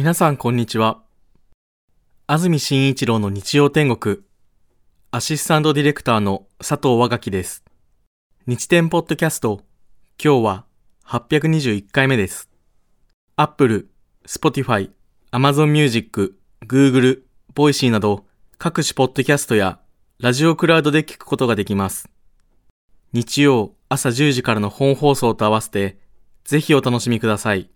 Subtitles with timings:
[0.00, 1.02] 皆さんこんにちは。
[2.26, 4.20] 安住紳一郎の日曜天国、
[5.10, 7.62] アシスタントディレクターの佐藤和垣です。
[8.46, 9.60] 日天ポッドキャスト、
[10.18, 10.64] 今日は
[11.04, 12.48] 821回目です。
[13.36, 13.90] Apple、
[14.26, 14.90] Spotify、
[15.32, 16.34] Amazon Music、
[16.66, 17.20] Google、
[17.54, 18.24] Voicy など
[18.56, 19.80] 各種ポッドキャストや
[20.18, 22.08] ラジオクラウドで聞くことができます。
[23.12, 25.98] 日曜朝10時からの本放送と合わせて、
[26.44, 27.68] ぜひお楽しみください。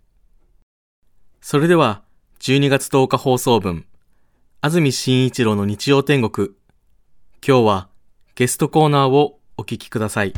[1.39, 2.04] それでは、
[2.39, 3.85] 12月10日放送分、
[4.61, 6.49] 安住紳一郎の日曜天国。
[7.45, 7.87] 今日は
[8.35, 10.33] ゲストコーナーをお聞きください。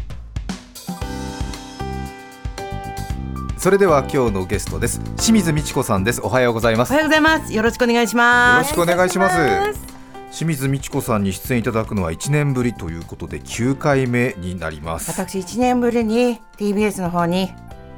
[3.58, 7.54] それでは今日のゲストです清水美智子さんですおはようございますよおはようございます。
[7.54, 8.70] よろしくお願いします。
[8.70, 9.30] ろしくお願いしま
[9.74, 9.98] す
[10.32, 17.52] 清水美智子さんに出演いただくのは1年ぶりということで9回目になります私1年ぶりに TBS の方に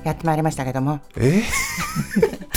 [0.03, 1.01] やってまいりましたけども。
[1.17, 1.43] え？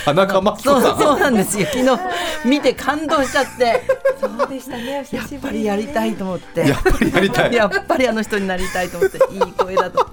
[0.05, 1.66] 田中真紀そう子さんそうなんですよ。
[1.66, 2.01] 昨日
[2.45, 3.82] 見て感動しちゃって、
[4.21, 4.90] そうでしたね。
[4.93, 6.68] やっぱしぶりやりたいと思って。
[6.68, 10.07] やっぱりやりたいやっぱりあの人になりたいと思って、いい声だと。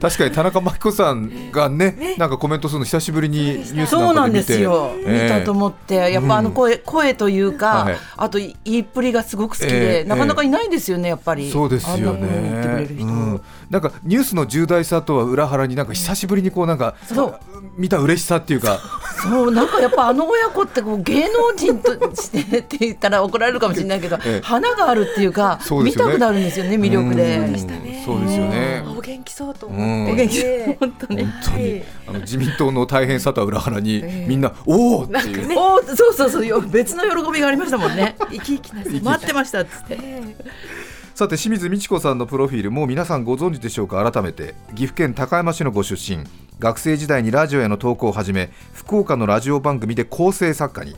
[0.00, 4.54] 確かに田中真紀子さんがねなんかコメントするの久しぶりにニュースそうなんでなんかで見て。
[4.54, 4.92] すよ。
[5.06, 7.96] 見たと思って、やっぱあの声、声というか、はい。
[8.16, 11.50] あと言いっぷりがすごく好きえで、えなかなかいないですよね、やっぱり。
[11.50, 13.38] そうですよね。
[13.70, 13.82] なん。
[13.82, 17.40] かニュースの重大さとは裏腹になんか久しぶりにこうなんかそう。
[17.76, 18.80] 見た嬉しさっていうか。
[19.22, 19.50] そう。
[19.50, 24.40] なんかやっぱあの親子ってこう芸能人としてって言ったら怒られるかもしれないけど、ええ。
[24.42, 27.38] 花があるっていうか見たくなるんですよね魅力で。
[27.38, 27.56] うん。
[27.56, 28.84] したねそうですよね。
[28.86, 30.04] お元気そうとうん。
[30.04, 30.12] 思って。
[30.12, 31.82] お元気ね本当に。
[32.06, 35.46] あの自民党の大変さとは裏腹にみんなおおっていう。
[35.48, 35.54] ね。
[35.56, 38.16] おーそうそうそうよ別の喜びがありましたもんね。
[38.30, 38.82] 生き生きな。
[39.12, 39.96] 待ってましたっつって。
[39.96, 40.36] ね
[41.14, 44.10] さて清水美智子さんのプロフィールもう皆さんご存知でしょうか？
[44.10, 44.54] 改めて。
[44.70, 46.24] 岐阜県高山市のご出身。
[46.58, 50.96] 学生時代にラジオへの投稿を始め福岡のラジオ番組で構成作家に。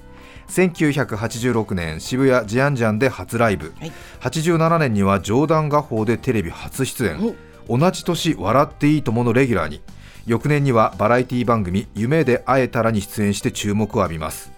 [0.48, 3.92] 1986年渋谷ジアンジャンで初ライブ、はい。
[4.20, 7.34] 87年には冗談画報でテレビ初出演
[7.68, 9.80] 同じ年笑っていいとものレギュラーに。
[10.26, 14.52] 翌年にはバラエティ番組夢で会えたらに出演して注目を浴びます。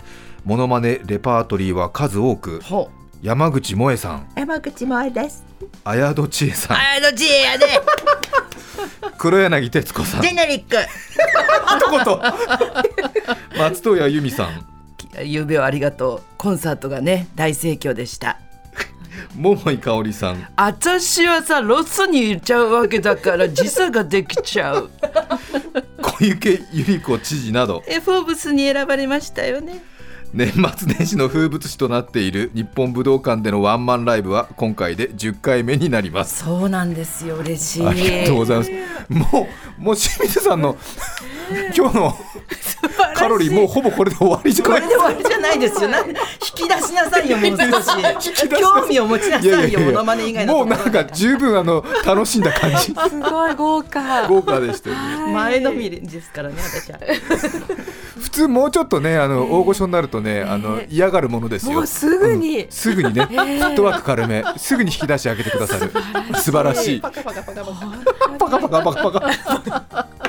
[0.45, 2.61] モノマネレパートリーは数多く。
[2.61, 2.91] ほ
[3.23, 4.29] 山口萌さん。
[4.37, 5.45] 山口萌です。
[5.85, 6.77] 綾戸千恵さん。
[6.77, 7.67] あどっちやで。
[9.17, 10.23] 黒柳徹子さん。
[10.23, 10.77] ジェネリック。
[11.81, 12.19] 一言
[13.59, 14.67] 松任谷由実さん。
[15.25, 16.23] ゆうべはありがとう。
[16.37, 18.39] コンサートがね大盛況でした。
[19.37, 24.91] 桃井かおりさん私はさロスにいちゃうわけだから時差ができちゃう。
[26.03, 29.83] 小池百合子知事などえフォーブスに選ばれましたよね。
[30.33, 37.87] 年末年始の風物詩となっている日本武道館でのワンマンライブは今回で10回目になりますそうなんですよ嬉しい。
[37.87, 38.71] ありがとうございます
[39.11, 39.49] も
[39.79, 40.77] うもう清水さんの
[41.77, 42.19] 今日の
[43.15, 45.89] カロリーもうほぼこれで終わりじゃないこれで終わりじゃないですよ。
[45.89, 46.15] なんで
[46.59, 48.49] 引き出しなさいよもう少し。
[48.61, 52.77] 興味を持ちなさいよモノマネ以外のもうなんか十分あの楽しんだ感じ。
[52.79, 54.29] すごい豪華。
[54.29, 54.97] 豪華でしたよ。
[54.97, 56.99] ね前のめりですからね私は。
[58.19, 61.73] 普通もうちょっとねあの大御所になるとねあの嫌がるものですよ。
[61.73, 62.65] もうすぐに。
[62.65, 62.71] うん。
[62.71, 63.27] すぐにね。
[63.27, 64.45] フットワーク軽め。
[64.57, 65.91] すぐに引き出し開けてくださる。
[66.37, 67.01] 素晴らしい。
[67.01, 68.39] パカパカパカパカ。
[68.39, 69.21] パカパカパカパ
[69.81, 70.24] カ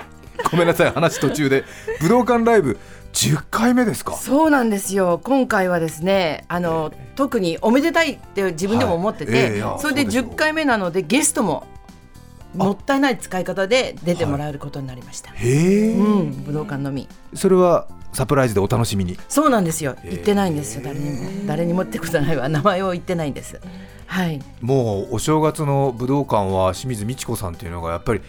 [0.51, 1.63] ごめんなさい話途中で
[2.01, 2.77] 武道館ライブ
[3.13, 4.13] 10回目ですか？
[4.15, 11.65] そうなんですよ今回はですねあの特におめでたいって自分でも思ってて、はいええいやそれでそうですよ10回目なのでゲストも
[12.53, 15.31] もったいない使い方で出てもらえることになりました。
[15.31, 17.07] へえ、うん、武道館のみ。
[17.33, 19.17] それはサプライズでお楽しみに？
[19.27, 19.95] そうなんですよ。
[20.03, 20.81] ええ言ってないんですよ。
[20.85, 22.47] 誰にも誰にもってことないわ。
[22.47, 23.59] 名前を言ってないんです。
[24.07, 24.39] はい。
[24.61, 28.21] もうお正月の武道館は清水美智子さんっていうのがやっぱり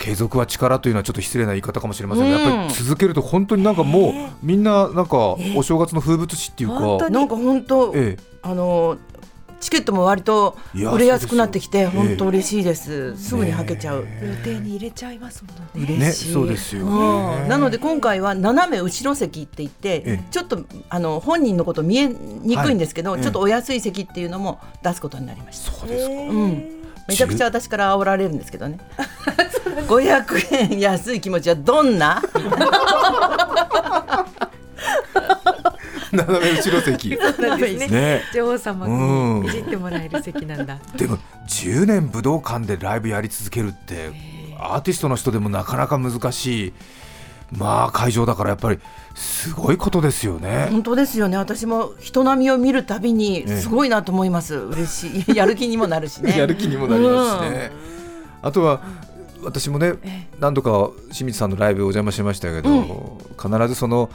[0.00, 2.42] 継続は力というのはちょっと失礼な言い方かもしれませんが、うん。
[2.42, 4.12] やっぱり続けると本当になんかもう
[4.42, 8.96] みんななんかお正月の風物詩っていうか、なんか本当、えあの
[9.60, 13.14] チケットも割と売れやすくなってきて本当嬉しいです。
[13.18, 14.06] すぐにはけちゃう。
[14.22, 15.86] 予定に入れちゃいますものね。
[15.94, 16.32] えね嬉しい。
[16.32, 17.48] そうですよ、うん。
[17.48, 20.24] なので今回は斜め後ろ席って言って、ええ。
[20.30, 23.20] ちょっとあの本人のこと見えにくいんですけど、はい。
[23.20, 25.72] ちょっとお安い席っていうのも出すことになりました。
[25.72, 28.78] そうですか、うん、めちゃくちゃ私から煽られるんですけどね。
[29.86, 32.22] 500円安い気持ちはどんな？
[36.12, 37.88] 斜め後ろ席なんですね。
[37.88, 40.78] ね女王様いじってもらえる席なんだ。
[40.96, 41.18] でも
[41.48, 44.12] 10年武道館でライブやり続けるって
[44.58, 46.72] アーティストの人でもなかなか難しい
[47.52, 48.78] まあ会場だからやっぱり
[49.14, 50.68] すごいことですよね。
[50.70, 51.36] 本当ですよね。
[51.36, 54.56] 私も人並みを見るたびにすごいなと思います。
[54.56, 55.36] 嬉しい。
[55.36, 56.34] やる気にもなるしね。
[56.38, 57.72] やる気にもなりますしね。
[58.42, 58.80] あとは
[59.42, 64.10] 私もね何度か清水さんのライブお邪魔しましたけど、必ずその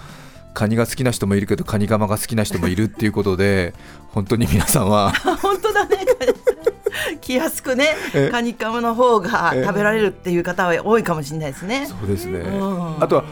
[0.54, 3.74] カニが好きな人もいるけどカニカマが好きな人もいるっていうことで
[4.10, 5.12] 本当に皆さんは
[5.42, 5.98] 本当だね。
[7.22, 11.88] 気安くねえカニカマの方がえ食べられるっていう方は多いかもしれないですね。
[11.88, 13.04] そうですね、うん。
[13.04, 13.24] あとは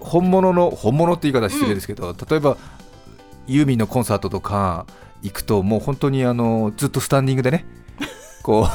[0.00, 2.56] 本物の本物って言い方失礼ですけど、例えば
[3.46, 4.86] ユーミンのコンサートとか
[5.22, 7.66] 行くともう本当にあのずっとスタンディングでね
[8.42, 8.68] こ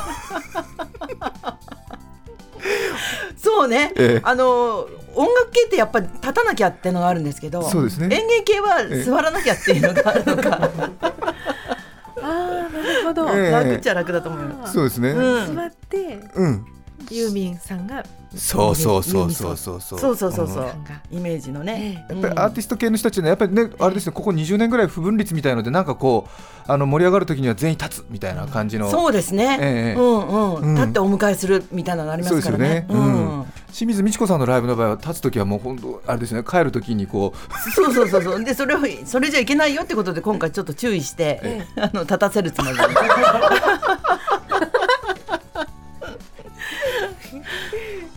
[3.52, 4.22] そうね、ええ。
[4.24, 8.16] あの音楽系ってやっぱり立たなきゃってのがあるんですけどそうですね。
[8.16, 10.50] 演芸系は座らなきゃっていうのがあるのか、
[12.22, 13.52] ああなるほど、ええ。
[13.52, 15.10] 楽っちゃ楽だと思いまうそうですね。
[15.10, 15.56] うん。
[15.56, 16.20] 座って。
[16.36, 16.66] うん
[17.12, 18.04] ユーミンさんが
[18.36, 20.00] そうそうそうそうそうそう。
[20.00, 20.74] すそうそうそうそう。
[21.12, 28.90] イメージのね、えやっぱりアーティスト系の人たちね、やっぱりね、あれですね、ここ20年ぐらい不分率みたいので、なんかこう、あの盛り上がるときには全員立つみたいな感じの。
[28.90, 30.00] そうですね、ええ。
[30.00, 30.76] うんうん、うん。
[30.76, 32.86] 立ってお迎えするみたいなのありますからね。
[32.88, 33.16] そうですよね。
[33.16, 33.46] うん。
[33.74, 38.44] 清水美智子さんのライブの場合は、立つときはもう本当、あれですね、帰るときにこう、そうそうそうそう。
[38.44, 42.84] でそれをそれじゃいけないよってことで今回ちょっと注意して、えあの立たせるつもりで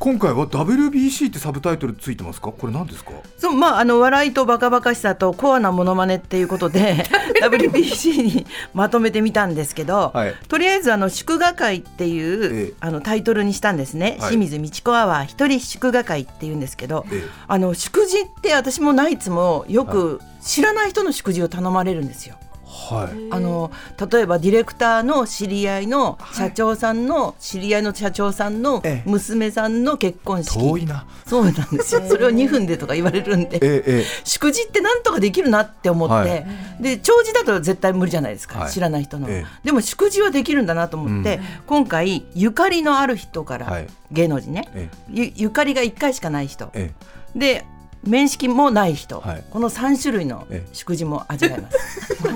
[0.01, 3.13] 今回は WBC ってサブタイトルついてますか、これ何ですか？
[3.39, 7.05] そうまああの笑いとバカバカしさとコアなモノマネっていうことで
[7.43, 10.35] WBC にまとめてみたんですけど、はい。
[10.49, 12.75] とりあえずあの祝賀会っていう、ええ。
[12.81, 14.29] あのタイトルにしたんですね、はい。
[14.31, 17.29] 清水美智子アワー一人祝賀会っていうんですけど、ええ。
[17.49, 22.37] あの祝辞って私もナイツもよく知らない人の祝辞を頼まれるんですよ。
[22.75, 23.33] はい。
[23.33, 23.71] あの
[24.11, 29.09] 例えばディレクターの知り合いの社長さんの知り合いの社長さんのええ。
[29.09, 31.07] 娘さんの結婚式、遠いな。
[31.27, 32.03] そうなんですよ。
[32.09, 33.59] それを2分でとか言われるんで。
[33.63, 36.47] えええ祝辞ってなんとかできるなって思って、はい。
[36.81, 38.71] で長辞だと絶対無理じゃないですか、はい。
[38.73, 43.87] 知らない人の、えでも祝辞はできるんだなと思って、今回ゆかりのある人から、はい。
[44.11, 44.69] 芸能人ね。
[44.75, 46.71] えゆゆかりが1回しかない人。
[46.75, 47.39] ええ。
[47.39, 47.65] で
[48.07, 52.25] 面識もない人、はいこの3種類のええ祝辞も味わえます。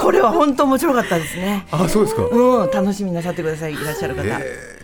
[0.00, 1.66] これは本当面白かったですね。
[1.70, 2.22] あ、そうですか。
[2.24, 4.22] うん、楽しみになさってください、いらっしゃる方。
[4.24, 4.76] え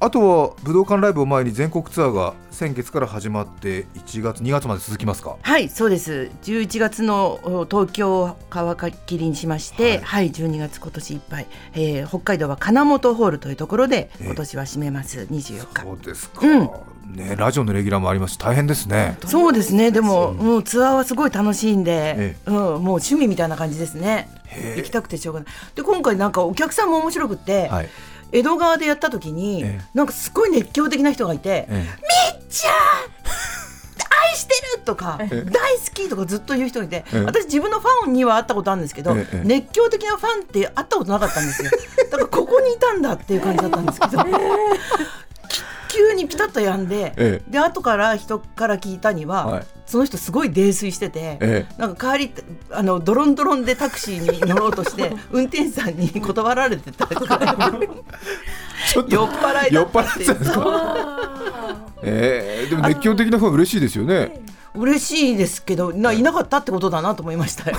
[0.00, 5.36] あとは武道館ライブを前に全国ツアーが先月から始まって1月2月まで続きますか？
[5.40, 6.30] はい、そうです。
[6.42, 8.54] 11月のお東京を皮
[9.06, 15.82] 切りにしまして、はい、12月今年いっぱい、えー北海道は金本ホールというところでええ今年は締めます、24日。
[15.82, 16.70] そうですか、うん
[17.06, 19.18] ねラジオのレギュラーもありますし大変ですね。
[19.26, 19.90] そうですね。
[19.90, 24.28] でも、もうツアーはすごい楽しいんでえ、うん、もう趣味みたいな感じですね。
[24.76, 25.48] 行きたくてしょうがない。
[25.74, 27.88] で、今回なんかお客さんも面白くって、はい。
[28.32, 29.84] 江戸川でやった時に、ええ。
[29.94, 31.86] なんかすごい熱狂的な人がいて、え
[32.48, 32.70] ちゃ
[34.30, 34.82] 愛してる！
[34.84, 35.50] とか大好
[35.94, 36.08] き！
[36.08, 37.20] とかずっと言う人がいて、ええ。
[37.22, 39.42] 私自分のファンには会ったことあるんですけど、ええ。
[39.44, 41.70] 熱狂的なファンって会ったことなかったんですよ。
[42.10, 44.26] だからここにいたんだっていう感じだったんですけど、き
[45.94, 49.66] 急にピタッとやんで、えで後から人から聞いたには、はい。
[49.86, 51.74] その人すごい泥酔してて、ええ。
[51.78, 52.34] なんか帰り
[52.70, 57.38] あのドロンドロンでタクシーに乗ろうとして 運転手さんに断られてたくらい
[58.90, 60.28] ちょっと酔っ払いだったっていう。
[60.28, 60.50] 酔った
[62.02, 62.70] ええ。
[62.70, 64.42] でも熱狂的なファン嬉しいですよね。
[64.74, 67.70] 嬉しいですけどないなかったってことだなと思いました。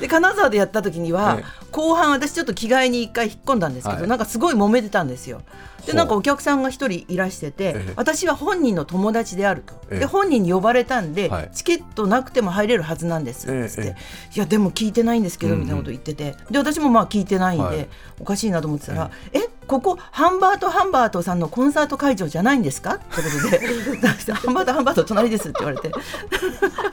[0.00, 4.08] で金沢でやった時には、ええ後半私ちょっと着替えに一回引っ込んだんですけど、はい。
[4.08, 5.42] なんかすごい揉めてたんですよ。
[5.86, 7.92] でなんかお客さんが一人いらしてて、ええ。
[7.96, 9.98] 私は本人の友達であると、ええ。
[9.98, 11.50] で本人に呼ばれたんで、はい。
[11.52, 13.96] チケットなくても入れるはずなんですええっつって、え
[14.34, 17.88] いやでも聞いてないんですけどみたいなこと言ってて、で私もまあ聞いてないんで、はい。
[18.20, 23.58] おかしいなと思ってたら「えここハンバートハンバートさんのコンサート会場じゃないんですか?」ってことで
[24.32, 25.92] 「ハンバートハンバート隣です」って言われて。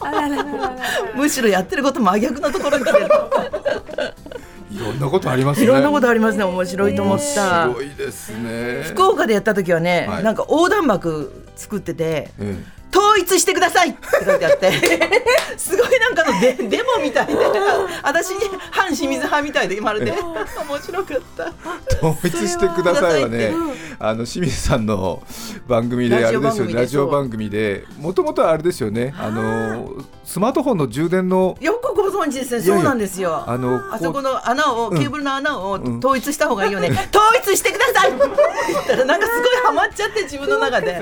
[0.01, 0.75] あららららら。
[1.15, 3.07] むしろやってること真逆のところに来てる。
[4.73, 5.65] いろんなことありますね。
[5.65, 6.43] いろんなことありますね。
[6.43, 8.83] 面白いと思った、面白いですね。
[8.85, 10.23] 福岡でやった時はね、はい。
[10.23, 12.63] なんか横断幕作っててえ
[12.93, 14.71] 「統一してください!」って書いてあって。
[15.57, 17.33] すごいなんかのデ デモみたいで。
[18.03, 21.45] 私に反清水派みたいでまるで面白かった。
[21.45, 23.53] え統一してくださいはね
[23.99, 25.21] あの清水さんの
[25.67, 29.93] 番組であれですよねララジオ番組でもともとはあれですよねあの
[30.25, 32.61] スマートフォンの充電のよくご存知ですね。
[32.61, 33.43] そうなんですよ。
[33.47, 34.97] あのあそこの穴を、うん。
[34.97, 35.99] ケーブルの穴をん。
[35.99, 37.03] 統一した方がいいよね、統
[37.39, 41.01] 一してくださいって言ったらなんかすごいハマっちゃって自分の中で。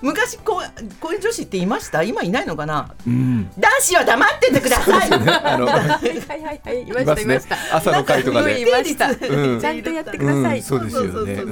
[0.00, 2.02] 昔こうこういう女子っていました？
[2.02, 2.92] 今いないのかな？
[3.06, 3.50] うん。
[3.58, 5.10] 男子は黙っててください。
[5.12, 6.82] あの はいはいはいはい。
[6.82, 7.76] いまいますねしたいました。
[7.76, 8.60] 朝の会とかで。
[8.60, 9.08] いました。
[9.08, 9.12] う
[9.56, 9.60] ん。
[9.60, 10.58] ちゃんとやってください。
[10.58, 11.42] うん、そうですよね。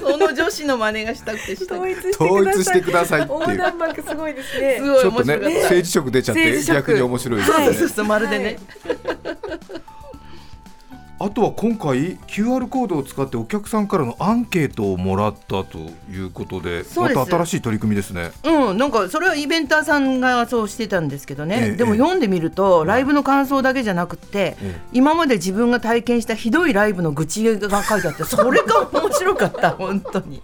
[0.00, 1.78] その女子の真似がしたくてした。
[1.78, 3.22] くて統一してください。
[3.22, 4.76] すごいですね。
[4.78, 7.64] すごいちょっとね政治色出ちゃって逆に面白いですね。
[7.64, 8.58] そうそうそうまるでね、
[11.18, 15.78] あとは今回 QR コードを使ってお客さんからのアンケートをもらったと
[16.10, 18.32] いうことでまた新しい取り組みですね。
[18.44, 24.80] うん、なんかそれはイベンターさんがそうしてたんですけどね、ええでも読んでみるとライブの感想だけじゃなくて、ええ。
[24.92, 30.42] 今まで自分が体験したひどいライブの愚痴が書いてあって それが面白かった本当に。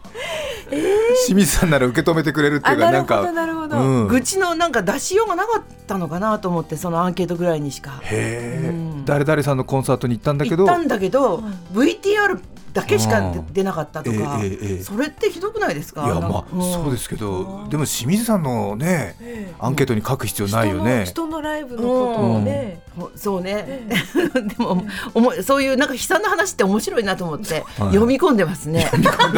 [1.27, 4.09] 清水さんなら受け止めてくれるっていあうかなんかなるほど、うん。
[4.09, 8.01] 愚痴のなんか出しようがなかったのかなと思ってそのアンケートぐらいにしか。
[8.05, 10.65] へえ、うん誰々さんのコンサートに行ったんだけど。
[10.65, 11.43] 行ったんだけど、
[11.73, 12.41] VTR
[12.73, 13.47] だけしかうん。
[13.53, 14.83] 出なかったとか、ええええええ。
[14.83, 16.05] それってひどくないですか？
[16.07, 16.73] いやまあ、ん。
[16.73, 19.55] そうですけどでも清水さんのねええ。
[19.59, 23.87] アンケートに書く必要ないよね、人の人のライブのことをね、ほそうね、
[24.35, 24.85] でも
[25.15, 27.89] おもそういうなんか悲惨な話って面白いなと思って、 はい。
[27.89, 28.91] 読み込んでますね。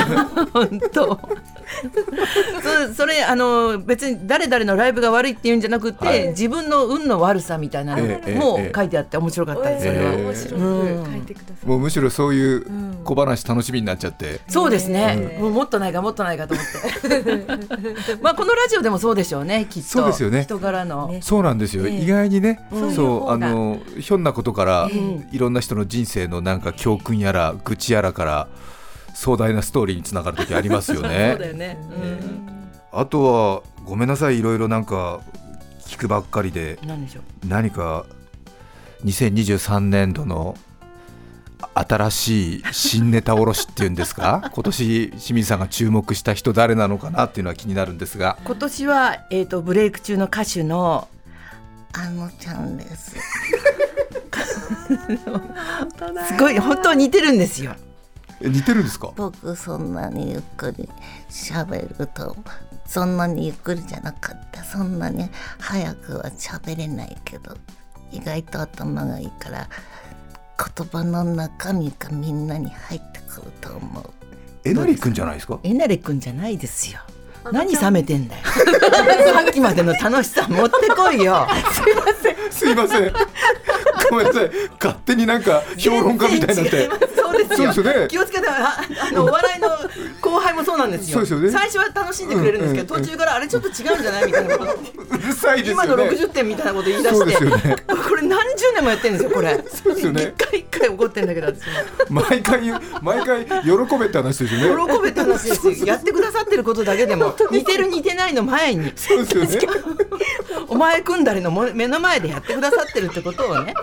[0.53, 1.19] 本当。
[2.89, 6.29] そそれあの別に誰々のライブが悪いっていうんじゃなくて、はい。
[6.29, 8.03] 自分の運の悪さみたいなも
[8.59, 8.73] ええ。
[8.75, 9.87] 書いてあって面白かったです。
[9.87, 10.25] それはええ。
[10.25, 12.95] 面白く書いてください、もうむしろそういううん。
[13.05, 15.43] 小話楽しみになっちゃって、そうですね、ええ。
[15.43, 18.17] もうもっとないかもっとないかと思って。
[18.23, 19.89] まあこのラジオでもそうでしょうねきっと。
[19.89, 20.43] そうですよね。
[20.43, 22.61] 人柄の、ねそうなんですよ、ええ意外にね、
[22.95, 23.31] そう。
[23.31, 23.44] あの
[24.01, 28.49] ひょんなことから、えいろんな人の人生のなんか教訓やら愚痴やらから
[29.15, 31.29] 壮大なストーリーにつながる時ありますよ そうだね。
[31.39, 31.79] よね、
[32.93, 35.21] あとはごめんなさいいろいろなんか
[35.87, 36.79] 聞くばっかりで
[37.47, 38.07] 何か
[39.05, 40.57] 2023年度の
[41.75, 44.51] 新しい新ネタおろしっていうんですか？
[44.53, 48.39] 今年清水さんが注目した人誰なのかなっていうのは気になるんですが。
[48.45, 51.09] 今年は、えー、とブレイク中の歌手の
[51.97, 53.13] あのちゃんです。
[56.29, 57.75] すごい本当は似てるんですよ。
[58.41, 59.13] え似てるんですか？
[59.17, 60.89] 僕そんなにゆっくり
[61.31, 62.37] 喋ると
[62.87, 67.57] そんなにゆっくりじゃなかったそんなに早くは喋れないけど
[68.11, 69.69] 意外と頭がいいから
[70.77, 74.11] 言葉の中身がみんなに入ってくると思う
[74.65, 75.61] えなりくんじゃないですか？
[75.63, 77.01] えなれくんじゃないですよ。
[77.53, 78.43] 何冷めてんだよ。
[79.35, 81.47] さっきまでの楽しさ持ってこいよ。
[82.51, 83.13] すいません
[84.11, 86.89] ごめんなさい勝手になんか評論家みたいになって
[87.49, 87.73] ですよ。
[87.73, 88.77] そうですよね気をつけてあ
[89.09, 89.69] あのお笑いの
[90.21, 91.15] 後輩もそうなんですよ。
[91.15, 94.73] そうですよね最初は楽しんでくれるんですけど、うんうん途中からあれちょっと違うんじゃないみたいなこと。
[94.73, 94.77] う
[95.19, 99.65] るさいですよね今の60点みたいなこと言い出して、ですよねこれ何十年もやってるんですよこれ。
[99.69, 101.53] そうですよね一回一回怒ってんだけど。
[102.09, 102.61] 毎回
[103.03, 105.87] 毎回喜べって話ですよね喜べって話ですよ。
[105.87, 108.93] やってくださってることだけでも似てる似てないの前に。
[108.97, 109.77] そうですよね
[110.69, 113.75] お前組んだりのも目の前でやってくださってるってことをね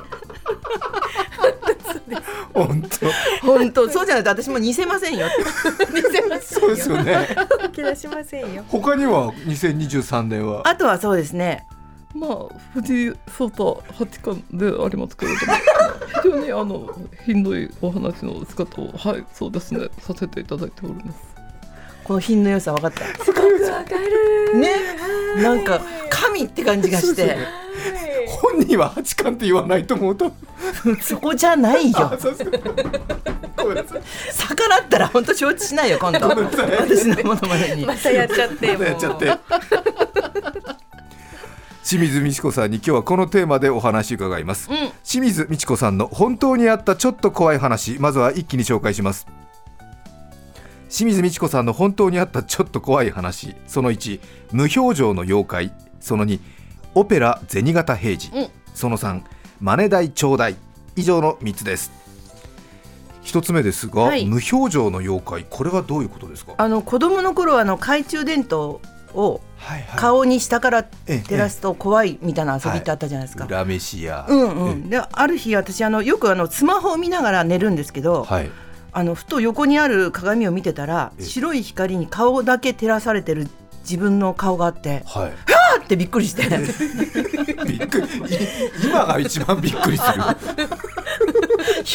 [2.53, 3.47] 本当。
[3.47, 3.89] 本当。
[3.89, 5.27] そうじゃないと私も似せませんよ。
[5.93, 7.27] 似せませんそうですよね。
[7.61, 8.63] 吹き出しませんよ。
[8.67, 10.67] 他には2023年は？
[10.67, 11.65] あとはそうですね。
[12.13, 15.53] まあ、藤井聡太八冠でありますけれども、
[16.21, 16.89] 非常にあの
[17.25, 21.19] 品のいいお話の仕方を、はい、そうですね、させていただいております。
[22.03, 23.05] この品の良さ分かった。
[23.23, 24.59] すごくわかる。
[24.59, 24.75] ね。
[25.41, 27.37] なんか神って感じがして
[28.41, 30.31] 本人は八冠って言わないと思うと。
[30.99, 32.11] そこじゃないよ。
[34.33, 37.85] 逆らったら本当承知しないよ今度私のものまねに。
[37.85, 39.37] またやっちゃってまたやっちゃって。
[41.83, 44.77] 清水美智子さんに今日はこのテーマでお話伺います、うん。
[45.03, 49.27] 清水美智子さんの本当にあったちょっと怖い話まずは一気に紹介します。
[50.89, 54.19] 清水美智子さんの本当にあったちょっと怖い話その1
[54.51, 56.39] 無表情の妖怪その2
[56.95, 58.47] オペラ銭形平次、うん。
[58.73, 59.21] その3
[59.59, 60.55] マネ代ちょうだい。
[60.95, 61.91] 以上の3つです。
[63.21, 64.25] 一つ目ですが、はい。
[64.25, 65.45] 無表情の妖怪。
[65.49, 66.55] これはどういうことですか？
[66.57, 68.81] あの子供の頃あの懐中電灯
[69.13, 69.99] をはいはい。
[69.99, 78.49] 顔に下からええ照らすと怖いみたいな遊びってあったじゃないですか、裏飯や、うんうん、である日私あのよくあのスマホを見ながら寝るんですけど、はい。
[78.93, 83.47] あのふと横にある鏡を見てたらえ白い光に顔だけ照らされてる
[83.83, 85.31] 自分の顔があってはい。
[85.31, 85.31] あ
[85.79, 86.43] ーってびっくりして。
[87.65, 88.07] びっくり。
[88.07, 88.09] い
[88.83, 90.23] 今が一番びっくりする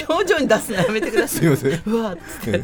[0.09, 1.41] 表情に出すのやめてください。
[1.41, 1.83] すいません。
[1.87, 2.63] うわっつって。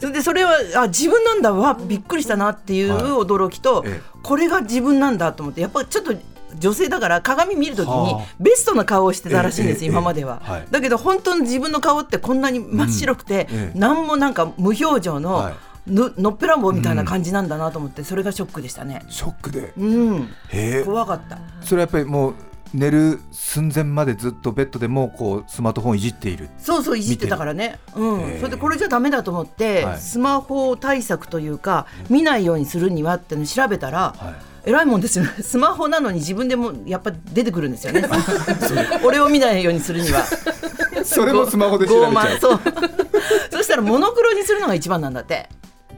[0.00, 3.02] それでそれはあ自分なんだわびっくりしたなっていうはい。
[3.02, 6.14] 驚きと、えこれが自分なんだと思ってやっぱちょっと
[6.58, 8.34] 女性だから鏡見るときにはあ。
[8.40, 10.40] ベストな顔をしてたらしいんです、ええ今までは、
[10.70, 15.54] だけど本当の自分の顔ってこんなに真っ白くて、何もなんか無表情の、はい
[15.88, 19.02] ののっぺらぼうみたいな感じなんだなと思って、それがショックでしたね。
[19.08, 19.72] ショックで。
[19.76, 20.22] うん。
[20.48, 20.84] へえ。
[20.84, 21.38] 怖かった。
[21.60, 22.34] それはやっぱりもう
[22.74, 26.50] 寝る寸前までずっとベッドでもこうスマートフォンいじっている。
[26.58, 28.38] そうそういじってたからね、うん。
[28.38, 29.98] それでこれじゃダメだと思って、はい。
[29.98, 34.70] スマホ対策というか見ないようにするにはっての調べたら、はい。
[34.70, 35.30] 偉いもんですよね。
[35.40, 38.04] スマホなのに自分でもやっぱ出てくるんですよね。
[39.02, 40.24] 俺を見ないようにするには。
[41.04, 42.38] それもスマホで調べちゃう。
[43.50, 45.48] そしたらモノクロにするのが一番なんだって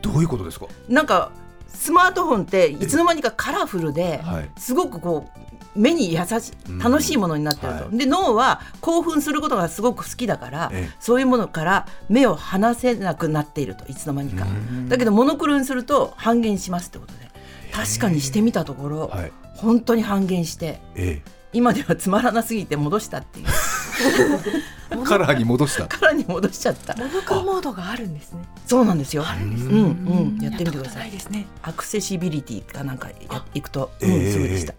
[0.03, 0.67] どういうことですか？
[0.89, 1.31] なんか
[1.69, 4.51] スマートフォンっていつの間にかカラフルではい。
[4.59, 5.41] すごくこう
[5.79, 6.79] 目に優しうん。
[6.81, 10.97] い楽しいものになってると、はで脳は興奮することがすごく好きだから、ええ。
[10.99, 14.47] そういうものから目を離せなくなっているといつの間にか。
[14.89, 17.31] だけどモノクロにすると半減しますってことで。
[17.73, 19.33] 確かにしてみたところ、はい。
[19.55, 23.47] 本当に半減してえ今ではつまらなすぎて戻したっていう。
[23.47, 23.51] え
[25.05, 25.87] カラーに戻した。
[25.87, 26.95] カラーに戻しちゃった。
[26.97, 28.41] モノクロモードがあるんですね。
[28.67, 29.23] そうなんですよ。
[29.23, 30.43] ううんうん。
[30.43, 31.47] やってみてくださないいですね。
[31.63, 33.15] アクセシビリティかなんかや
[33.55, 34.73] 行くと、えうんえすぐでした。
[34.73, 34.77] へ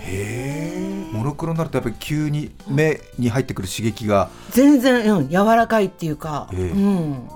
[0.00, 4.30] えモノクロになるとやっぱり急に目に入ってくる刺激が。
[4.50, 7.28] 全然、うん、柔らかいっていうか、ええうん、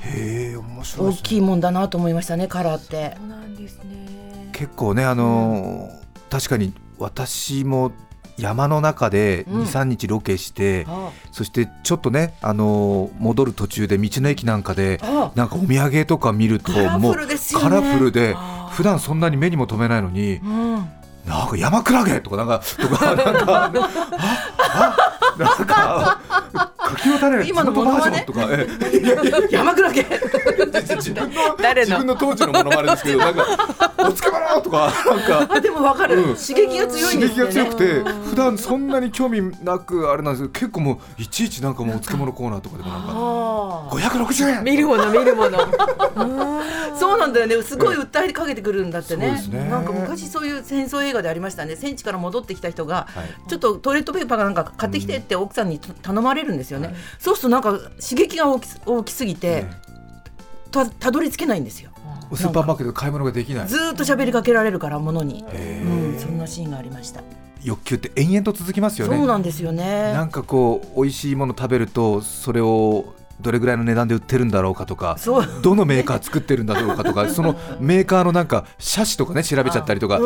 [0.00, 1.18] へえ面白いね。
[1.22, 3.16] きいもんだなと思いましたねカラーって。
[3.18, 4.50] そうなんですね。
[4.52, 6.02] 結構ねあのー
[6.32, 7.92] 確かに私も
[8.38, 9.62] 山の中でうん。
[9.62, 18.34] 23日ロケして、あそしてちょっとね、あのー戻る途中で道の駅なんかであなんかお土産とか見るともうカラフルで
[18.70, 20.88] 普段そんなに目にも留めないのにうん。
[21.26, 23.72] なんか山クラゲとかなんかとか なんかあ
[24.58, 26.20] あなんか
[26.78, 29.48] 柿の種今のモノマネとかええ。
[29.54, 30.04] 山クラゲ。
[30.04, 33.44] 自分の誰の自分の当時のものまねですけどなんか
[33.98, 43.88] お漬物とかなんかあでもわかる、うん刺激が強いね刺激が強くて普段そんなに興味なくあれなんですけど結構もういちいちなんかもうお漬物コーナーとかでもなんかあ。
[43.92, 44.64] 560円。
[44.64, 45.58] 見るもの見るもの。
[45.60, 46.62] あ
[46.98, 47.62] そうなんだよね。
[47.62, 49.68] すごい訴えかけてくるんだってね,、そうですね。
[49.68, 51.76] なんか昔そういう戦争映画でありましたね。
[51.76, 53.50] 戦地から戻ってきた人がはい。
[53.50, 59.66] ちょっとトイレットペーパーかなんか買ってきてって奥さんに頼まれるんですよね、そうするとなんか刺激が大きす大きすぎて、
[60.70, 61.90] たたどり着けないんですよ。
[62.34, 63.68] スーパーマーケットで買い物ができない。
[63.68, 67.22] ずーっと喋りかけられるからものに、うん、そんなシーンがありました、
[67.64, 69.16] 欲求って延々と続きますよね。
[69.16, 70.12] そうなんですよね。
[70.12, 75.18] なんかこう美味しいもの食べるとそれをどれぐらいの値段で売ってるんだろうかとか
[75.62, 80.18] どのメーカー作ってるんだろうかとか そのメーカーのなんか車種とかね調べちゃったりとか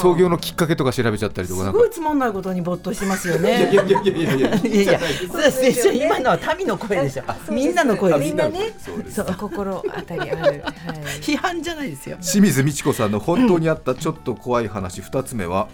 [0.00, 5.00] 創業のきっかけとか調べちゃったりとかすごいつまんないことに没頭してますよいやいねやいやいやいやいやいやいや。
[5.30, 7.22] そうですね今のは民の声でしょ。
[7.50, 8.18] みんなの声で。
[8.18, 8.74] すみんなね。
[8.78, 9.16] そうです。
[9.16, 9.34] そう。
[9.36, 10.40] 心当たりある。
[10.42, 10.62] はい。
[11.20, 12.18] 批判じゃないですよ。
[12.20, 15.68] 清水美智子さんの本当にあったちょっと怖い話二つ目は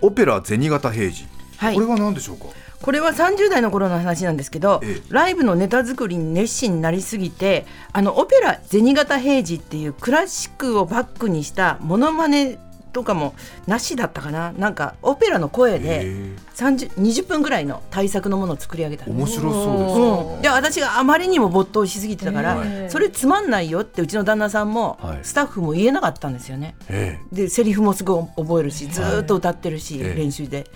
[0.00, 1.26] オペラ銭形平次、
[1.56, 1.74] はい。
[1.74, 2.46] これは何でしょうか？
[2.82, 5.02] これは30代の頃の話なんですけど、ええ。
[5.08, 12.58] ライブのネタ作りに熱心になりすぎてあのオペラ銭形平次っていうクラシックをバックにしたモノマネ
[12.94, 13.34] とかも
[13.66, 14.52] なしだったかな。
[14.52, 25.18] なんかオペラの声でへ30 20分ぐらいの大作のものを作り上げたえ面白そうですうん、で私があまりにも没頭しすぎてたから、ええそれつまんないよってうちの旦那さんも、はい。
[25.22, 26.76] スタッフも言えなかったんですよね。
[26.88, 27.18] え。
[27.32, 30.14] でセリフもすごい覚えるしずーっと歌ってるし、ええ。
[30.14, 30.70] 練習で。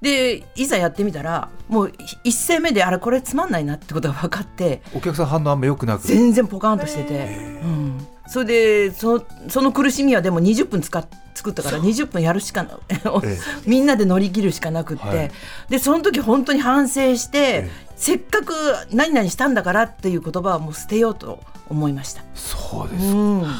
[0.00, 1.92] でいざやってみたらもう
[2.24, 6.06] 一声目であれこれつまんないなってことが分かってえお客さん反応あんま良くなく。
[6.06, 13.00] 全然ポカンとしてて、うん、それでそのその苦しみはでも20分使っ作ったから20分やるしかなえ
[13.66, 15.30] みんなで乗り切るしかなくって、はい。
[15.68, 18.54] でその時本当に反省して、えせっかく
[18.92, 22.22] 何々したんだからっていう言葉はもう捨てようと思いました。
[22.34, 23.56] そうですうん、あ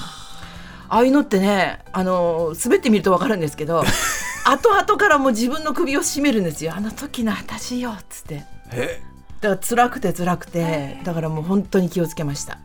[0.88, 3.82] あいうのってねあの滑ってみると分かるんですけど
[4.44, 6.74] 後々からもう自分の首を絞めるんですよ。
[6.76, 8.44] あの時の私よっつって。
[8.72, 9.02] え
[9.40, 12.58] だから辛くて辛くてだからもう本当に気をつけました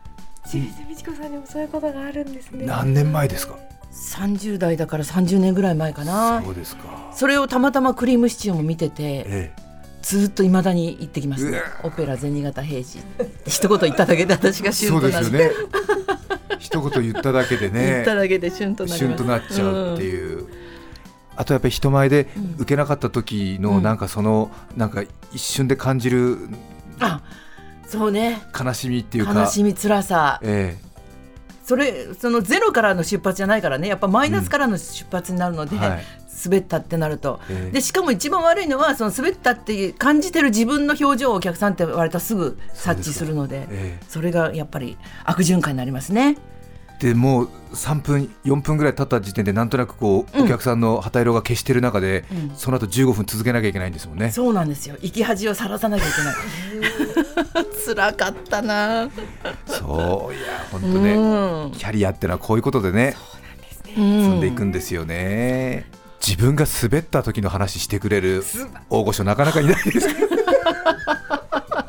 [0.46, 2.66] 清水美智子さんにもそういうことがあるんですね。
[2.66, 3.56] 何年前ですか
[3.92, 6.42] 30代だから30年ぐらい前かな。
[6.42, 7.12] そうですか。
[7.14, 9.52] それをたまたまクリームシチューも見ててえ
[10.02, 11.60] ずっといまだに行ってきますね。
[11.82, 13.02] オペラ銭形平次
[13.46, 15.50] 一言言っただけで私がえそう旬となる、ですよね。
[16.58, 19.16] 一言言っただけで言ったねだけで旬となります。
[19.16, 20.46] 旬となっちゃうっていう、
[21.34, 22.28] あとやっぱり人前で
[22.58, 23.82] 受けなかった時のうん。
[23.82, 26.48] なんかそのなんか一瞬で感じる
[27.00, 27.20] あ
[27.86, 28.42] そうね。
[28.58, 29.32] 悲しみっていうか。
[29.32, 30.40] 悲しみ辛さ。
[30.42, 30.76] え
[31.64, 33.88] それそのゼロからの出発じゃないからね。
[33.88, 36.04] やっぱマイナスからの出発になるので、えはい。
[36.44, 37.72] 滑ったってなると、ええ。
[37.72, 46.36] でしかも一番悪いのはその滑ったって感じてる自分の表情をお客さんって言われたらすぐ察知するのでえそれがやっぱり悪循環になりますね。
[46.52, 46.56] え
[46.98, 50.44] でもう3分4分ぐらい経った時点でなんとなくこう、うん。
[50.44, 52.56] お客さんの旗色が消してる中で、うん。
[52.56, 54.30] その後15分続けなきゃいけないんですもんね。
[54.30, 54.96] そうなんですよ。
[55.02, 57.25] 生き恥をさらさなきゃいけない
[57.86, 59.08] 辛かったな。
[59.66, 61.14] そういや本当うね、
[61.68, 61.72] ん。
[61.72, 63.16] キャリアってのはこういうことでね
[63.84, 65.86] 積んでいくんですよね、
[66.26, 68.44] 自分が滑った時の話してくれる
[68.90, 70.14] 大御所なかなかいないですか？
[70.14, 70.28] ら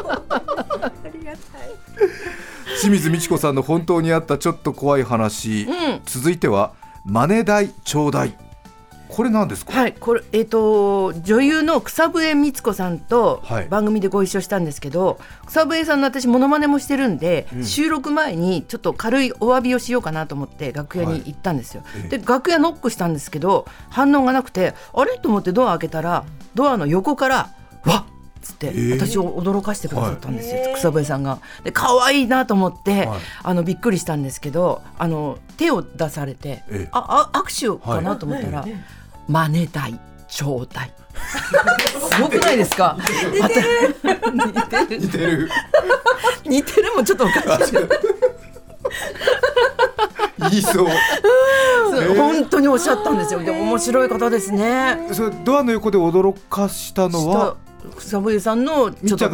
[0.08, 1.42] ありがたい。
[2.80, 6.02] 清水美智子さんの本当にあったちょっと怖い話、うん。
[6.06, 8.38] 続いてはマネ代ちょうだい
[9.10, 13.68] これなんですか、はい、これえっ、と女優の草笛光子さんとはい。
[13.68, 21.84] 番組でご一緒したんですけど、草笛さんの私モノマネもしてるんで、収録前にちょっと軽いお詫びをしようかなと思って楽屋に行ったんですよ。
[22.06, 25.18] えで楽屋ノックしたんですけど反応がなくてあれ？
[25.18, 27.50] と思ってドア開けたらドアの横から
[27.86, 31.40] 「わっ!」つってー私を驚かしてくださったんですよ、草笛さんが。
[31.64, 33.20] で可愛いなと思って、はい。
[33.44, 36.90] あのびっくりしたんですけどあの手を出されて、ええ。
[36.92, 38.80] ああ握手かなと思ったら「マネ代
[40.28, 40.94] ちょうだい」
[42.12, 42.98] すごくないですか？
[43.34, 43.96] 似てる。
[45.00, 45.50] 似てる。
[46.46, 46.96] 似てる。
[46.96, 47.74] もちょっとおかしい。
[50.50, 50.88] 言いそう。
[52.16, 53.42] 本当におっしゃったんですよ。
[53.42, 55.10] でも面白い方ですね。
[55.12, 57.56] それドアの横で驚かしたのは？
[57.98, 59.32] 草笛さんのみっちゃん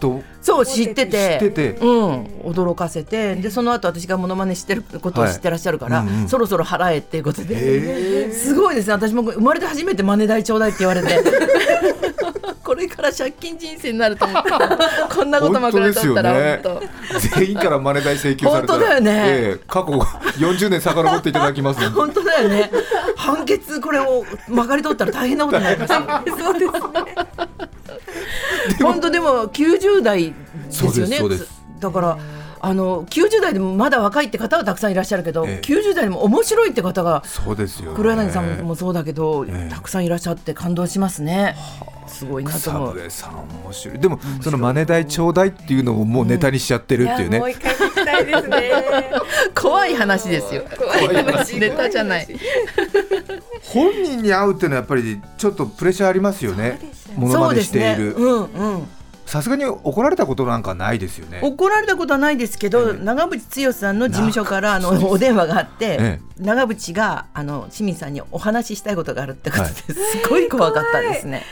[0.00, 1.38] とそう知ってて。
[1.40, 1.78] 知ってて。
[1.80, 3.36] うん、驚かせて。
[3.36, 6.28] でその後私がモノマネしてることを知ってらっしゃるから、はいうんうん。
[6.28, 8.94] そろそろ払えっていうことへですごいですね。
[8.94, 11.08] 私も生まれて初めてマネ代ちょうだいって言われて。
[12.66, 14.50] これから借金人生になると思って
[15.14, 19.12] こんなことまくられとったら本当本です全員からマネ代請求されたら本当だよね。
[19.24, 22.70] ええ過去40年遡っていただきますので当本当だよね。
[23.16, 26.00] 判決これをまかり通ったら大変なことになりますよ
[26.38, 27.65] そうですね
[28.82, 30.34] 本当でも90代で
[30.70, 31.18] すよね。
[31.80, 32.18] だから
[32.60, 35.64] あの90代でもまだ若いって方はたくさんいらっしゃるけど、ええ。
[35.64, 37.96] 90代でも面白いって方がそうですよね。
[37.96, 39.70] 黒柳さんもそうだけど、ええ。
[39.70, 41.54] たくさんいらっしゃって感動しますね。
[42.08, 42.94] すごいなと草思う。
[42.94, 43.98] 笛さん面白い。
[43.98, 47.38] でもそのマネ代ちょうだいっていうのをもうネタにしちゃってるっていうね。
[47.38, 48.72] もう一回聞きたいですね。
[49.54, 50.64] 怖い話ですよ。
[50.76, 51.56] 怖い話。
[51.58, 52.26] ネタじゃない。
[53.62, 56.78] 本人に会うっていうのはやっぱりちょっとプレッシャーありますよね
[57.16, 57.94] モノマネそうですね。
[57.94, 58.88] しているうんうん。
[59.26, 61.40] さすがに怒られたことなんかないですよね。
[61.42, 63.04] 怒られたことはないですけど、ええ。
[63.04, 69.94] 長渕剛さんの事務所からあのお電話があって、え長渕があの清水さんにお話ししたいことがあるってことです
[70.30, 71.42] ごい怖かったですね。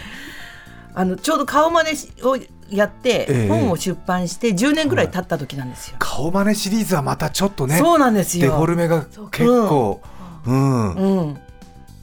[0.94, 2.38] あのちょうど顔真似を
[2.70, 3.48] やって、ええ。
[3.48, 5.96] 本を出版して10年ぐらい経った時なんですよ。
[5.98, 8.50] 顔真似シリーズはまたちょっとねそうなんですよ。
[8.50, 10.00] デフォルメが結構
[10.46, 11.38] うん、うん、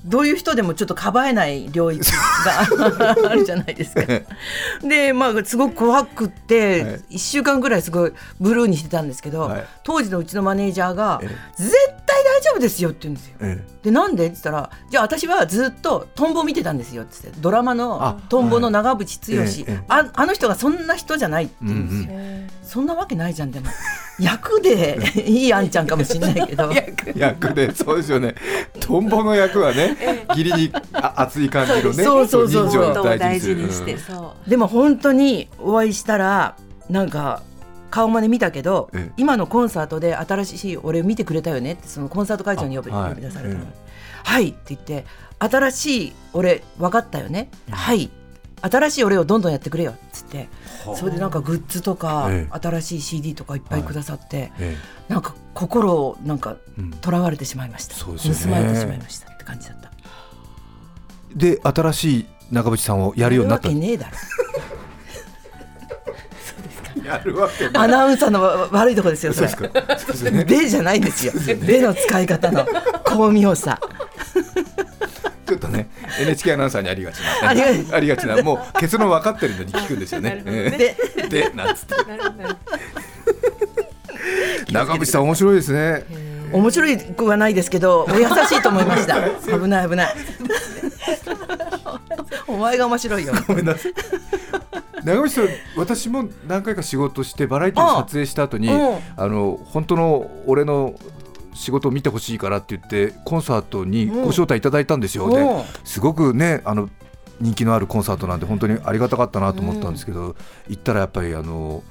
[0.05, 4.01] どういう人でもちょっとかばえない領域が あるじゃないですか。
[4.81, 7.01] でまあすごく怖くって、はい。
[7.11, 9.65] 1週間ぐらいすごいブルーにしてたんですけど、はい。
[9.83, 11.71] 当時のうちのマネージャーがえ「絶
[12.05, 13.33] 対大丈夫ですよ」って言うんですよ。
[13.41, 14.25] えでなんで？
[14.25, 17.31] って言ったら「じゃあ私はずっとトンボ見てたんですよ」っつって。
[17.39, 22.19] ドラマあの「トンボの長渕剛、ああの人がそんな人じゃない」って言うんですよ。
[22.19, 22.49] ん。
[22.63, 23.67] そんなわけないじゃんでも
[24.21, 26.71] 役で いいあんちゃんかもしれないけど。
[27.15, 27.73] 役で。
[27.73, 28.35] そうですよね。
[28.79, 33.99] トンボの役はね義理にあ熱い感じのねそうそうそうそう大大事にして、うん。
[33.99, 34.49] そう。
[34.49, 36.55] でも本当にお会いしたら
[36.89, 37.41] なんか
[37.89, 39.13] 顔まで見たけど、ええ。
[39.17, 43.09] 今のコンサートで新しい俺見てくれたよねってそのコンサート会場に呼び,、あはい。
[43.11, 43.67] 呼び出されたの、え
[44.23, 45.05] はいって言って
[45.39, 48.09] 新しい俺分かったよね、はい。
[48.61, 50.47] 新しい俺をどんどんやってくれよっつって
[50.95, 56.57] それでなんかグッズとか、え新しい CD とかいっぱいくださって、えなんか心をなんか
[57.03, 59.91] 囚われてしまいました、盗まれてしまいましたって感じだった。
[61.35, 63.69] で新しい長渕さんをやるようになった。
[63.69, 64.17] やるわけねえだろ。
[67.05, 69.47] やるわけアナウンサーのわ悪いとこですよそれ。
[69.47, 71.33] そうですかそうですねでじゃないんですよ。
[71.55, 72.65] での使い方の
[73.05, 73.79] 巧妙さ。
[76.21, 77.49] NHK アナウンサーにありがちな。
[77.49, 78.41] ありがちな。
[78.41, 80.41] もう結論分かってるのに聞くんですよね。
[80.45, 80.69] ね。
[80.71, 81.27] で、ええ。
[81.27, 81.95] でなんつって。
[84.71, 86.05] 長渕さん面白いですね。
[86.51, 89.21] 面白い子はないですけど、お優しいと思いました。
[89.57, 90.15] 危ない危ない。
[92.47, 93.33] お前が面白いよ。
[93.47, 93.93] ごめんなさい。
[95.03, 98.97] 長渕さん私も何回か仕事してバラエティーで撮影した後にうん。
[99.15, 100.93] あの本当の俺の
[101.53, 105.31] 仕事を見てほしいからって言ってコンサートにご招待いただいたんですよ、うん。
[105.33, 106.89] ですごくねあの
[107.39, 110.35] 人気のあるコンサートなんで本当にありがたかったなと思ったんですけど、
[110.69, 111.83] 行ったらやっぱりあの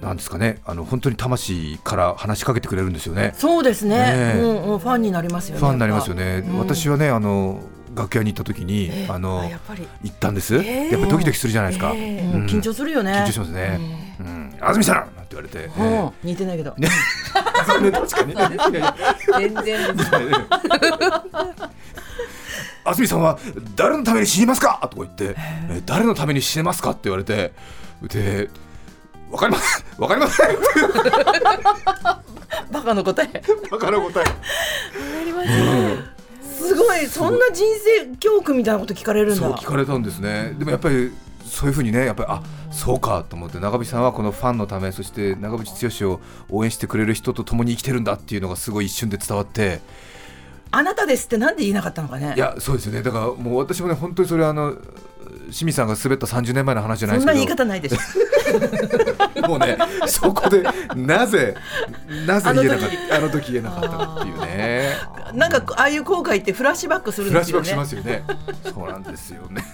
[0.00, 3.34] なんですかねあの本当に魂から話しかけてくれるんですよね。
[3.36, 3.96] そうですね。
[3.96, 4.04] ね
[4.36, 4.40] え。
[4.40, 5.60] うんうんファンになりますよね。
[5.60, 7.60] ファンになりますよね、うん私はねあの
[7.94, 9.06] 楽屋に行った時に、ええ。
[9.08, 9.42] あの
[10.02, 10.90] 行ったんです、ええ。
[10.92, 12.46] やっぱドキドキするじゃないですか、えうん。
[12.46, 13.12] 緊張するよね。
[13.12, 13.80] 緊張しますね、
[14.20, 14.54] うん。
[14.60, 15.70] 安住さんなんて言われて、
[16.22, 16.74] 似てないけど。
[17.80, 18.48] ね確かにね。
[19.38, 20.10] 全然です。
[22.84, 23.38] 安住さんは
[23.76, 24.78] 誰のために死にますか？
[24.90, 25.34] とか言って、
[25.70, 26.90] え誰のために死ねますか？
[26.90, 27.52] って言われて
[28.02, 28.48] で
[29.30, 30.48] わかりません わかりません。
[32.72, 33.42] バカの答え。
[33.70, 34.24] バカな答え。
[36.42, 37.64] すごい、そんな人
[38.02, 39.36] 生教訓みたいなこと聞かれるんだ。
[39.36, 39.64] そう聞。
[39.64, 40.54] かれたんですね。
[40.58, 41.12] でもやっぱり
[41.48, 49.80] そういうふうにねやっぱりあそうかと思って長渕さんはこのファンのためそして長渕剛を応援してくれる人と共に生きてるんだっていうのがすごい一瞬で伝わって。
[50.70, 52.34] あなたですってなんで言えなかったのかね。
[52.36, 53.02] いやそうですよね。
[53.02, 54.76] だからもう私もね本当にそれはあの
[55.50, 57.56] 清水さんが滑った30年前の話じゃないそんなですけど。
[57.56, 59.48] 言い方ないでしょ。
[59.48, 60.62] もうねそこで
[60.94, 61.54] なぜ
[62.26, 64.94] なぜ言えなかったあの時言えなかったっていうね。
[65.32, 67.66] なんかああいう後悔ってフラッシュバックするんフラッですよね。
[67.66, 68.72] シュバックしますよね。
[68.74, 69.64] そうなんですよね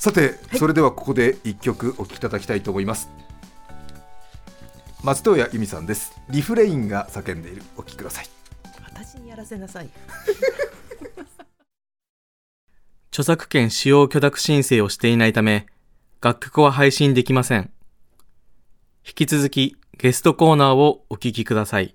[0.00, 3.10] さて、それではここで一曲お聴きいただきたいと思います。
[5.02, 6.18] 松任谷由実さんです。
[6.30, 7.62] リフレインが叫んでいる。
[7.76, 8.26] お聴きください。
[8.82, 9.90] 私にやらせなさい。
[13.12, 15.66] 著作権使用許諾申請をしていないため、
[16.22, 17.70] 楽曲は配信できません。
[19.06, 21.94] 引き続きゲストコーナーをお聞きください。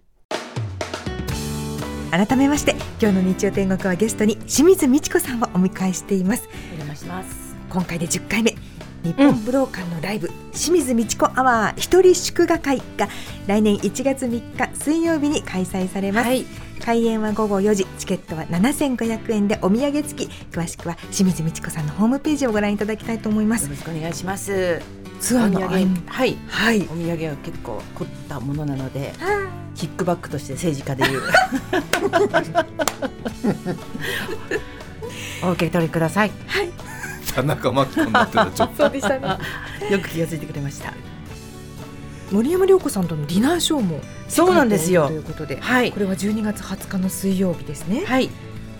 [2.11, 6.47] 改めまして今日の日曜天国はゲストに清水美智子さんをお迎えしています。
[6.47, 7.44] お邪魔します
[7.75, 8.55] 今回で10回目。
[9.03, 13.09] 日本武道館のライブ、清水美智子アワー一人祝賀会が
[13.47, 16.45] 来年1月3日水曜日に開催されます、はい。
[16.79, 20.31] 開演は午後4時チケットは7500円でお土産付き。
[20.51, 23.65] 詳しくは清水美智子さんのホームページをご覧いただきたいと思います。
[23.65, 24.81] よろしくお願いします。
[25.19, 26.37] ツアーのお土合間産はい。
[26.47, 26.81] はい。
[26.83, 29.11] お土産は結構凝ったものなので
[29.75, 31.21] キックバックとして政治家でいう。
[35.43, 36.31] お受け取りください
[37.35, 38.77] 田中真紀子になってたちょっと。
[38.77, 39.19] そうでした。
[39.19, 39.37] ね
[39.91, 40.93] よく気がついてくれました。
[42.31, 45.07] 森山良子さんとのディナーショーもそうなんですよ。
[45.07, 45.91] ということで、はい。
[45.91, 48.03] これは12月20日の水曜日ですね。
[48.05, 48.29] はい。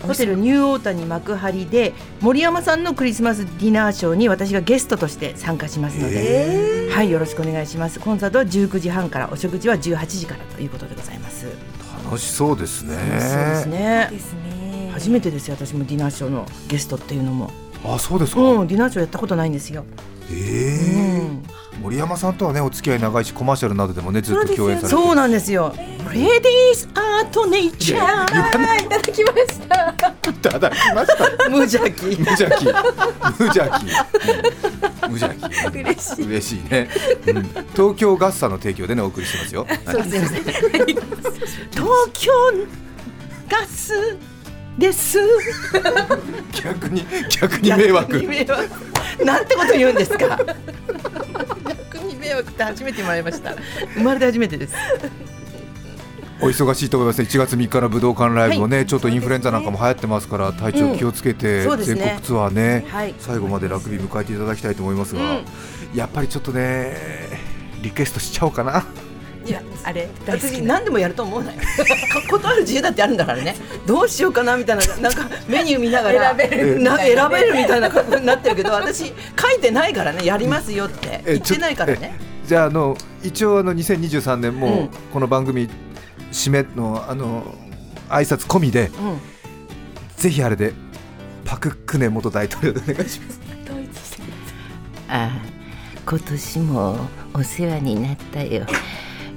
[0.02, 8.00] ホテルニューオータニ幕張で森山さんのクリスマスディナーショーに私がゲストとして参加しますので、はいよろしくお願いします。
[8.00, 11.48] コンサートは19時半からお食事は18時からということでございます、
[12.04, 12.96] 楽しそうですね。
[12.96, 14.08] そうですね。
[14.12, 14.92] ですね。
[14.94, 17.52] 初めてですよ私もディナーショーのゲストっていうのも
[17.88, 19.86] あそうですか、うんディナーショーやったことないんですよ、
[20.32, 21.44] えうえん、
[21.82, 24.96] 森山さんとはねお付き合い長いしコマーシャルなどでもねずっと共演されて。
[24.96, 25.74] そうなんですよ。
[26.12, 28.86] レディースアートネイチャー。
[28.86, 29.90] いただきました
[30.30, 33.86] いただきました無邪気無邪気無邪気
[35.06, 36.90] うん無邪気嬉しい嬉しいね、
[37.28, 37.44] うん、
[37.74, 39.78] 東京ガッサの提供でねお送りしてますよ、はい
[41.72, 42.32] 東京
[43.50, 44.18] ガス
[44.78, 45.20] です。
[46.64, 48.14] 逆に逆に迷惑。
[48.14, 49.26] 逆に迷惑。
[49.26, 50.40] なんてこと言うんですか。
[51.94, 53.56] 逆に迷惑って初めて言われました。
[53.94, 54.76] 生まれて初めてです。
[56.42, 57.28] お忙しいと思いますね。
[57.30, 62.02] 1月3日の武道館ライブもね、ちょっとインフルエンザなんかも流行ってますから体調気をつけて、そうですね。
[62.02, 63.16] 全国ツアーね、はい。
[63.20, 65.22] 最後までラグビー迎えていただきたいと思いますが、
[65.94, 66.98] やっぱりちょっとね
[67.82, 68.86] リクエストしちゃおうかな
[69.46, 70.58] いやあれ大好きな。
[70.58, 71.58] 私何でもやると思わない。
[72.30, 73.56] 断る自由だってあるんだからね。
[73.86, 74.98] どうしようかなみたいな。
[74.98, 79.12] なんかメニュー見ながら選べるな選べるみたいな感じになってるけど私書
[79.56, 80.26] いてないからね。
[80.26, 81.22] やりますよって。
[81.26, 82.18] 言ってないからね。
[82.20, 84.60] えじゃああの一応あの2023年うん。
[84.60, 85.70] もこの番組
[86.32, 87.56] 締めのあの
[88.10, 89.20] 挨拶込みでうん。
[90.18, 90.74] ぜひあれで
[91.44, 93.40] パク・クネ元大統領でお願いします。
[95.08, 95.56] ああ
[96.08, 96.98] 今年も
[97.34, 98.66] お世話になったよ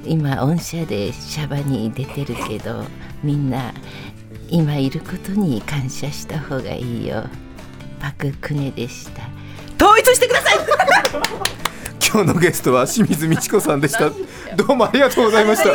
[0.08, 2.84] 今御社でシャバに出てるけど
[3.22, 3.72] みんな
[4.48, 7.24] 今いることに感謝した方がいいよ。
[8.00, 9.22] パク・クネでした。
[9.84, 10.58] 統一してください！
[12.10, 14.10] 今日のゲストは清水美智子さんでした。
[14.56, 15.70] どうもありがとうございました。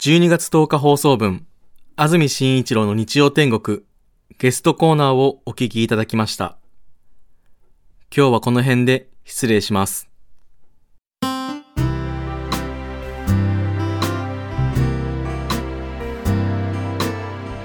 [0.00, 1.46] 12月10日放送分、
[1.94, 3.82] 安住紳一郎の日曜天国、
[4.38, 6.56] ゲストコーナーをお聞きいただきました。
[8.14, 10.11] 今日はこの辺で失礼します。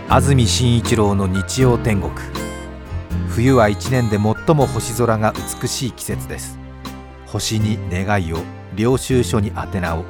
[0.10, 2.13] 安住紳一郎の日曜天国。
[3.28, 6.58] 冬は一年で最も星空が美しい季節です。
[7.26, 8.38] 星に願いを
[8.74, 10.06] 領収書に宛名を。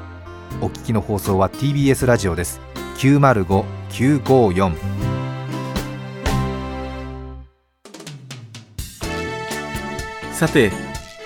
[0.61, 2.61] お聞きの放送は TBS ラジオです。
[2.99, 4.75] 905954
[10.33, 10.71] さて、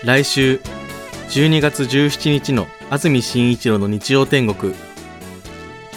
[0.05, 0.62] 来週
[1.27, 4.73] 12月17日の安住紳一郎の日曜天国。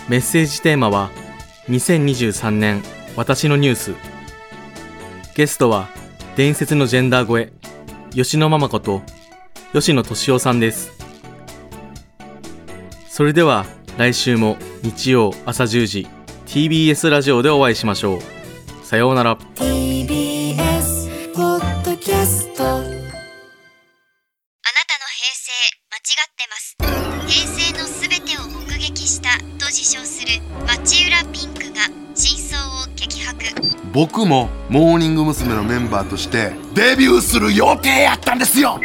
[0.09, 1.13] メッセージテーマは
[1.69, 2.83] 2023年
[3.17, 3.95] 私のニュース。
[5.35, 5.89] ゲストは
[6.37, 7.53] 伝説のジェンダー声、
[8.13, 9.03] 吉野ママこと
[9.73, 10.93] 吉野敏夫さんです。
[13.09, 13.65] それでは
[13.97, 16.07] 来週も日曜朝10時
[16.47, 18.87] TBS ラジオでお会いしましょう。
[18.87, 19.84] さようなら。
[33.95, 35.55] 僕もモーニング娘。
[35.55, 38.81] のメンバーとしてデビューする予定やったんですよ